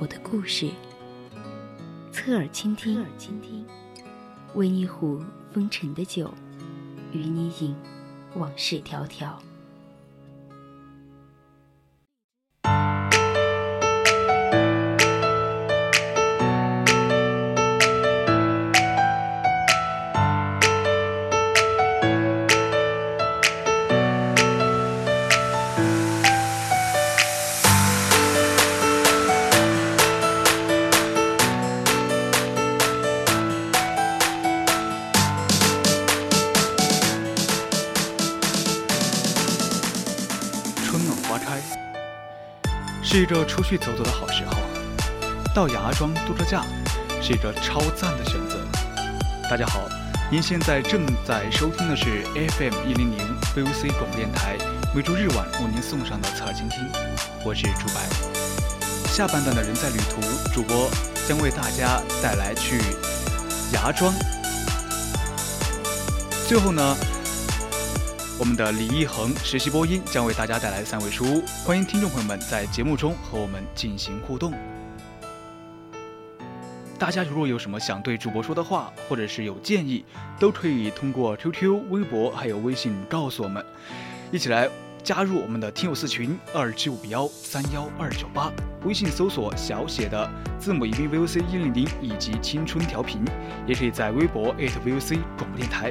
[0.00, 0.70] 我的故事，
[2.12, 3.04] 侧耳倾听。
[3.40, 3.64] 听，
[4.54, 6.34] 为你壶风尘的酒，
[7.12, 7.76] 与你饮
[8.34, 9.36] 往事迢迢。
[43.24, 44.58] 是一个出去走走的好时候，
[45.54, 46.62] 到芽庄度个假
[47.22, 48.58] 是一个超赞的选择。
[49.48, 49.88] 大家好，
[50.30, 53.18] 您现在正在收听的是 FM 一零零
[53.56, 54.58] VOC 广播电台，
[54.94, 56.80] 每周日晚为您送上的侧耳倾听，
[57.42, 58.02] 我是朱白。
[59.06, 60.20] 下半段的人在旅途，
[60.52, 60.90] 主播
[61.26, 62.78] 将为大家带来去
[63.72, 64.12] 芽庄。
[66.46, 66.94] 最后呢？
[68.44, 74.52] 我们的李一恒实习播音将为大家带来三位书屋，欢迎听众朋友们在节目中和我们进行互动。
[76.98, 80.04] 大家如果有什么想对主播说的话，或者是有建议，
[80.38, 83.64] 都可以通过 QQ、微博还有微信告诉我们，
[84.30, 84.68] 一起来
[85.02, 88.52] 加入我们的听友四群二七五幺三幺二九八，
[88.84, 93.24] 微信搜索小写的字母宜宾 VOC 一零零以及青春调频，
[93.66, 95.90] 也可以在微博 @VOC 广播电台。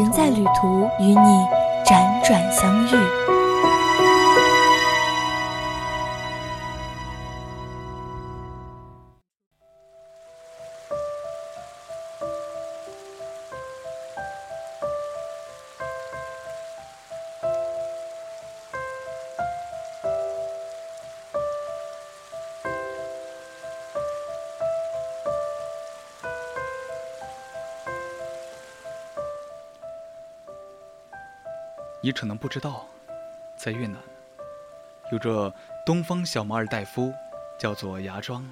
[0.00, 1.46] 人在旅途，与你
[1.84, 3.29] 辗转相遇。
[32.02, 32.86] 你可能不知道，
[33.56, 34.00] 在越南
[35.12, 37.12] 有着东方小马尔代夫，
[37.58, 38.48] 叫做芽庄。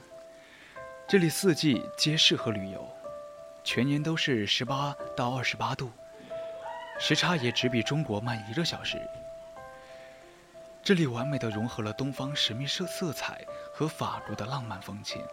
[1.07, 2.87] 这里四季皆适合旅游，
[3.65, 5.91] 全年都是十八到二十八度，
[7.01, 9.01] 时差也只比中国慢一个小时。
[10.83, 13.43] 这里完美的融合了东方神秘色色彩
[13.73, 15.25] 和法国的浪漫风情，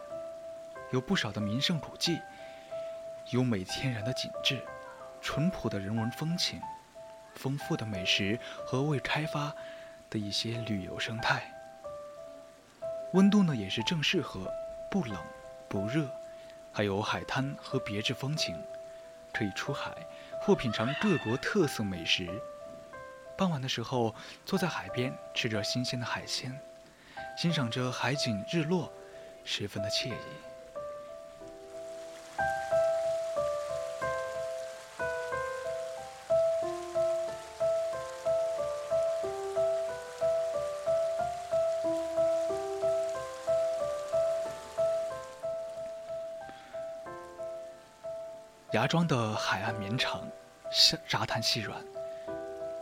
[0.92, 2.18] 有不少的名胜古迹，
[3.32, 4.62] 优美天然的景致，
[5.20, 6.62] 淳朴的人文风情。
[7.36, 9.54] 丰富的美食和未开发
[10.10, 11.54] 的一些旅游生态，
[13.14, 14.52] 温度呢也是正适合，
[14.90, 15.18] 不冷
[15.70, 16.10] 不热，
[16.74, 18.60] 还有海滩和别致风情，
[19.34, 19.96] 可以出海
[20.42, 22.28] 或品尝各国特色美食。
[23.38, 24.16] 傍晚的时候，
[24.46, 26.58] 坐在海边吃着新鲜的海鲜，
[27.38, 28.92] 欣赏着海景日落，
[29.44, 30.14] 十分的惬意。
[48.74, 50.28] 芽庄的海岸绵长，
[50.72, 51.80] 沙沙滩细软，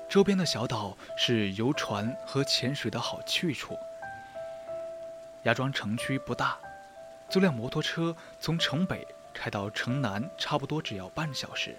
[0.09, 3.77] 周边的小岛是游船和潜水的好去处。
[5.43, 6.57] 芽庄城区不大，
[7.29, 11.75] 租辆摩托车从城北开到城南，差不多只要半小时。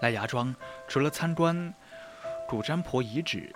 [0.00, 0.54] 来芽庄，
[0.88, 1.72] 除了参观
[2.48, 3.54] 古占婆遗址，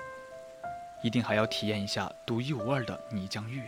[1.02, 3.62] 一定还要体验一下独一无二的泥浆浴。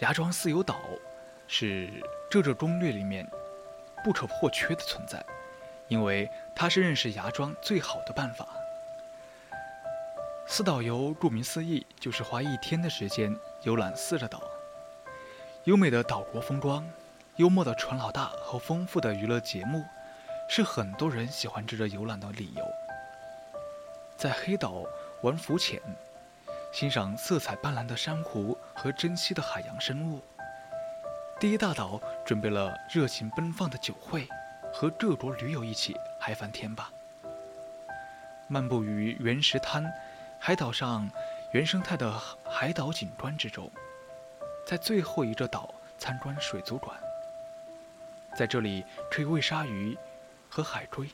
[0.00, 0.80] 芽庄自由岛
[1.46, 1.90] 是
[2.30, 3.26] 这个攻略里面
[4.02, 5.22] 不可或缺的存在，
[5.88, 8.48] 因为它是认识芽庄最好的办法。
[10.46, 14.42] 四岛游顾名思义就是花一天的时间游览四个岛，
[15.64, 16.88] 优美的岛国风光、
[17.36, 19.84] 幽默的船老大和丰富的娱乐节目，
[20.48, 22.64] 是很多人喜欢这个游览的理由。
[24.16, 24.82] 在黑岛
[25.20, 25.78] 玩浮潜，
[26.72, 30.22] 欣赏色彩斑斓的珊瑚和珍稀的海洋生物。
[31.38, 34.26] 第一大岛准备了热情奔放的酒会，
[34.72, 36.90] 和各国驴友一起嗨翻天吧！
[38.48, 39.84] 漫步于原石滩、
[40.38, 41.06] 海岛上
[41.52, 42.18] 原生态的
[42.48, 43.70] 海岛景观之中，
[44.66, 46.98] 在最后一个岛参观水族馆，
[48.34, 49.94] 在这里可以喂鲨鱼
[50.48, 51.06] 和海龟。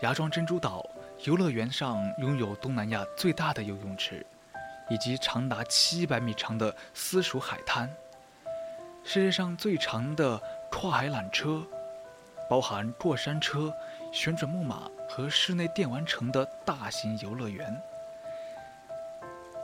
[0.00, 0.84] 芽庄珍珠岛
[1.24, 4.24] 游乐园上拥有东南亚最大的游泳池。
[4.88, 7.92] 以及长达七百米长的私属海滩，
[9.02, 10.40] 世界上最长的
[10.70, 11.60] 跨海缆车，
[12.48, 13.74] 包含过山车、
[14.12, 17.76] 旋转木马和室内电玩城的大型游乐园。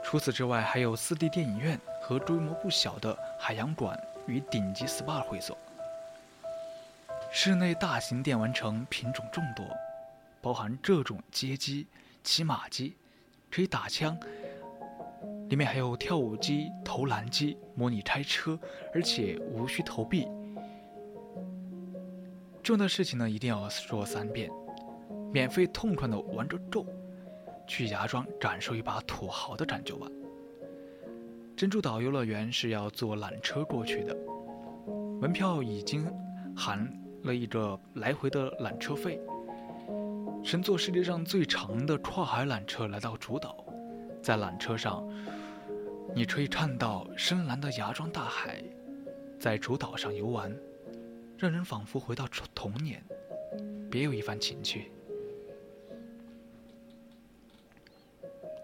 [0.03, 3.97] 除此之外，还有四 D 电影院和规模不小的海洋馆
[4.27, 5.57] 与顶级 SPA 会所。
[7.31, 9.65] 室内大型电玩城品种众多，
[10.43, 11.87] 包含各种街机、
[12.21, 12.97] 骑马机，
[13.49, 14.19] 可以打枪。
[15.47, 18.59] 里面还有跳舞机、投篮机，模拟开车，
[18.93, 20.27] 而且无需投币。
[22.61, 24.51] 重要的事情呢，一定要说三遍：
[25.31, 26.85] 免费痛快的玩个够，
[27.65, 30.07] 去芽庄感受一把土豪的感觉吧。
[31.55, 34.13] 珍珠岛游乐园是要坐缆车过去的，
[35.21, 36.05] 门票已经
[36.53, 36.85] 含
[37.23, 39.21] 了一个来回的缆车费。
[40.43, 43.65] 乘坐世界上最长的跨海缆车来到主岛。
[44.21, 45.07] 在缆车上，
[46.13, 48.61] 你可以看到深蓝的芽庄大海，
[49.39, 50.53] 在主岛上游玩，
[51.37, 53.01] 让人仿佛回到童年，
[53.89, 54.91] 别有一番情趣。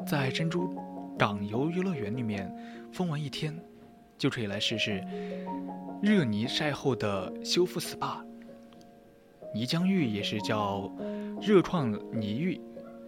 [0.06, 0.78] 在珍珠
[1.18, 2.54] 港游游乐园里面
[2.92, 3.58] 疯玩一天，
[4.18, 5.04] 就可以来试试
[6.02, 8.29] 热泥晒后的修复 SPA。
[9.54, 10.92] 泥浆浴也是叫
[11.42, 12.60] 热创泥浴。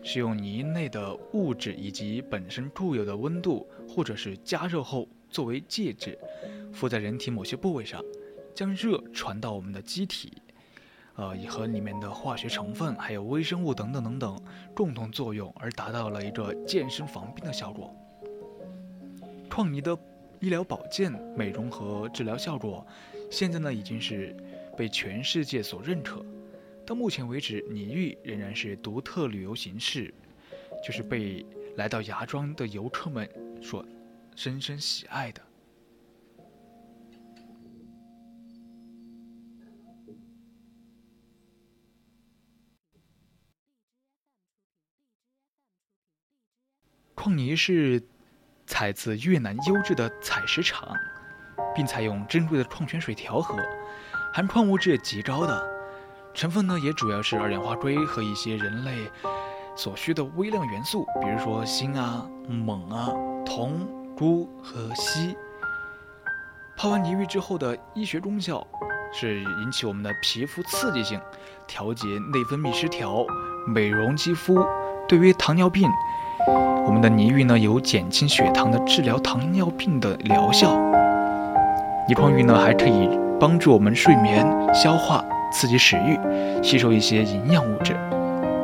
[0.03, 6.17] 是用泥内的物质以及本身固有的温度，或者是加热后作为介质，
[6.73, 8.03] 敷在人体某些部位上，
[8.55, 10.33] 将热传到我们的机体，
[11.17, 14.41] 呃，以和里面的化学成分还有微生物等等等等
[14.73, 17.95] 共同作用，而达到了一个健身防病的效果。
[19.51, 19.95] 创泥的
[20.39, 22.83] 医疗保健、美容和治疗效果，
[23.29, 24.35] 现在呢已经是
[24.81, 26.25] 被全世界所认可。
[26.87, 30.11] 到目前为止，泥浴仍然是独特旅游形式，
[30.83, 31.45] 就是被
[31.75, 33.29] 来到芽庄的游客们
[33.61, 33.85] 所
[34.35, 35.41] 深深喜爱的。
[47.13, 48.01] 矿泥是
[48.65, 50.91] 采自越南优质的采石场，
[51.75, 53.55] 并采用珍贵的矿泉水调和，
[54.33, 55.61] 含矿物质极高的。
[56.33, 58.91] 成分呢，也主要是二氧化硅和一些人类
[59.75, 63.11] 所需的微量元素，比如说锌啊、锰啊、
[63.45, 63.85] 铜、
[64.15, 65.35] 钴和硒。
[66.77, 68.65] 泡完泥浴之后的医学功效
[69.13, 71.19] 是引起我们的皮肤刺激性，
[71.67, 73.25] 调节内分泌失调，
[73.67, 74.65] 美容肌肤。
[75.09, 75.89] 对于糖尿病，
[76.47, 80.73] 我们的泥浴呢有减轻血糖的治疗糖尿病的疗效。
[82.07, 83.09] 泥矿浴呢还可以
[83.41, 85.25] 帮助我们睡眠、消化。
[85.51, 86.17] 刺激食欲，
[86.63, 87.93] 吸收一些营养物质，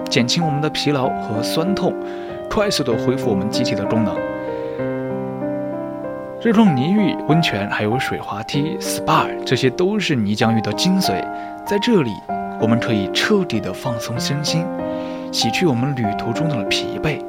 [0.10, 1.94] 减轻我们的疲劳和酸痛，
[2.50, 4.16] 快速的恢复我们机体的功能。
[6.42, 11.22] 热创泥浴、温泉，还有水滑梯、SPA，这些都是泥浆浴的精髓。
[11.66, 12.12] 在这里，
[12.62, 14.64] 我们可以彻底的放松身心，
[15.34, 17.20] 洗去我们旅途中的疲惫。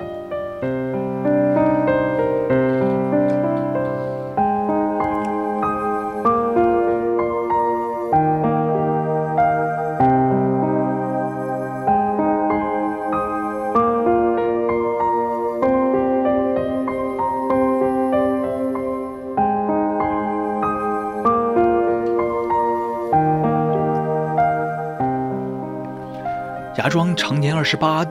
[26.88, 28.02] 芽庄常年二十八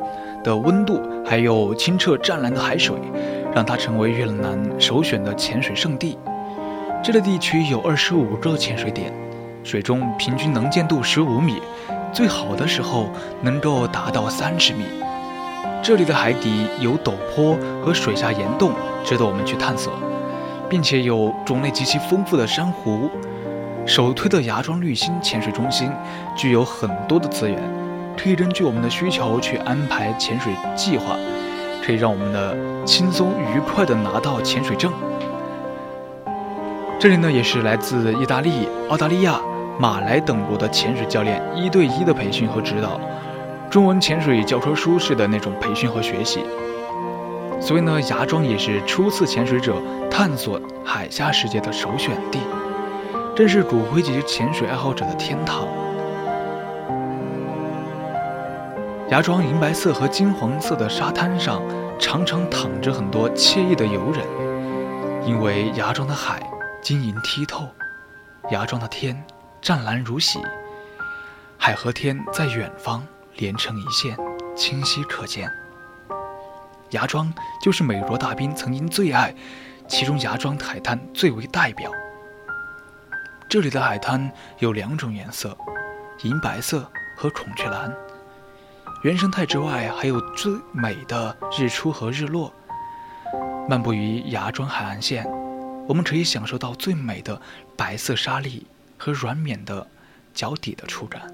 [0.43, 2.95] 的温度，还有清澈湛蓝的海水，
[3.51, 6.15] 让它成为越南首选的潜水胜地。
[7.03, 9.11] 这个地区有二十五个潜水点，
[9.63, 11.59] 水中平均能见度十五米，
[12.13, 13.09] 最好的时候
[13.41, 14.83] 能够达到三十米。
[15.81, 19.91] 这里的海底有陡坡和水下岩洞，值得我们去探索，
[20.69, 23.09] 并且有种类极其丰富的珊瑚，
[23.87, 25.91] 首推的芽庄绿心潜水中心
[26.35, 27.59] 具有很多的资源，
[28.17, 31.15] 可以根据我们的需求去安排潜水计划，
[31.85, 34.91] 可以让我们的轻松愉快的拿到潜水证。
[36.99, 39.39] 这里呢，也是来自意大利、澳大利亚、
[39.79, 42.99] 马来等国的潜水教练一对一的培训和指导，
[43.69, 46.39] 中文潜水教科书式的那种培训和学习。
[47.61, 49.75] 所以呢，芽庄也是初次潜水者
[50.09, 52.39] 探索海下世界的首选地，
[53.35, 55.67] 正是骨灰级潜水爱好者的天堂。
[59.09, 61.61] 芽庄银白色和金黄色的沙滩上，
[61.97, 64.25] 常常躺着很多惬意的游人，
[65.25, 66.41] 因为芽庄的海。
[66.83, 67.67] 晶莹剔透，
[68.51, 69.21] 芽庄的天
[69.61, 70.39] 湛蓝如洗，
[71.57, 74.15] 海和天在远方连成一线，
[74.55, 75.51] 清晰可见。
[76.91, 79.33] 芽庄就是美国大兵曾经最爱，
[79.87, 81.91] 其中芽庄海滩最为代表。
[83.49, 85.57] 这里的海滩有两种颜色，
[86.23, 87.93] 银白色和孔雀蓝。
[89.03, 92.51] 原生态之外，还有最美的日出和日落。
[93.69, 95.25] 漫步于芽庄海岸线。
[95.87, 97.41] 我们可以享受到最美的
[97.77, 99.87] 白色沙粒和软绵的
[100.33, 101.33] 脚底的触感。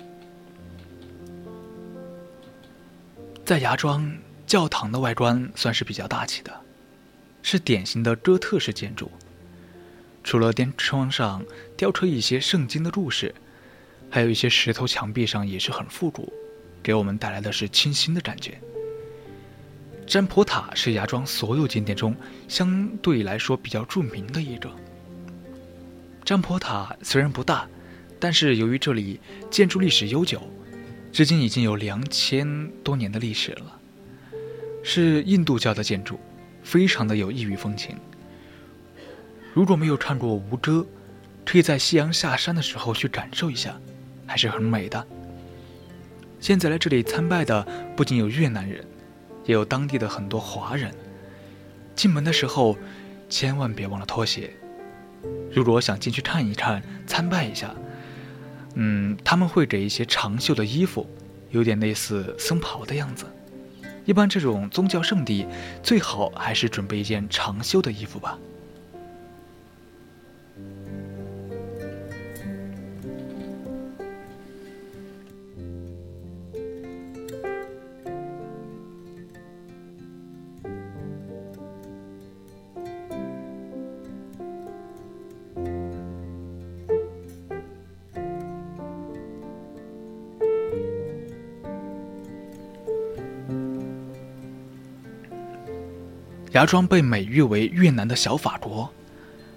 [3.44, 4.16] 在芽庄
[4.46, 6.62] 教堂的外观算是比较大气的，
[7.42, 9.10] 是典型的哥特式建筑。
[10.24, 11.44] 除了天窗上
[11.76, 13.34] 雕刻一些圣经的故事，
[14.12, 16.32] 还有一些石头墙壁上也是很复古，
[16.84, 18.60] 给我们带来的是清新的感觉。
[20.06, 22.14] 占坡塔是芽庄所有景点中
[22.50, 24.70] 相对来说比较著名的一个。
[26.26, 27.66] 占坡塔虽然不大，
[28.20, 30.42] 但是由于这里建筑历史悠久，
[31.12, 33.80] 至今已经有两千多年的历史了，
[34.84, 36.20] 是印度教的建筑，
[36.64, 37.98] 非常的有异域风情。
[39.54, 40.86] 如果没有看过吴哥，
[41.46, 43.80] 可以在夕阳下山的时候去感受一下，
[44.26, 45.08] 还是很美的。
[46.44, 48.86] 现在来这里参拜的不仅有越南人。
[49.46, 50.94] 也有当地的很多华人。
[51.96, 52.78] 进门的时候，
[53.30, 54.52] 千万别忘了脱鞋。
[55.50, 57.74] 如果想进去看一看、参拜一下，
[58.74, 61.10] 嗯，他们会给一些长袖的衣服，
[61.52, 63.26] 有点类似僧袍的样子。
[64.04, 65.48] 一般这种宗教圣地，
[65.82, 68.38] 最好还是准备一件长袖的衣服吧。
[96.54, 98.88] 芽庄被美誉为越南的小法国，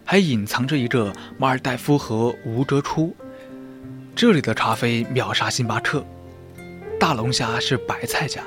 [0.02, 3.14] 还隐藏着一个马尔代夫和吴哥窟。
[4.14, 6.02] 这里的咖啡秒杀星巴克，
[6.98, 8.44] 大龙虾是白菜价，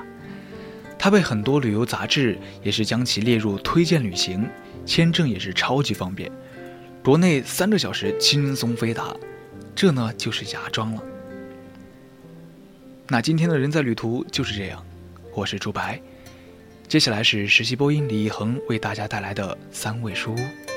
[0.97, 4.49] 它被很多旅游杂志也是将其列入推荐旅行，
[4.83, 6.31] 签证也是超级方便，
[7.03, 9.15] 国内三个小时轻松飞达。
[9.75, 11.03] 这呢就是芽庄了。
[13.07, 14.83] 那今天的人在旅途就是这样，
[15.35, 16.01] 我是朱白。
[16.89, 20.68] 接下来是实习播音李一恒为大家带来的三味书屋。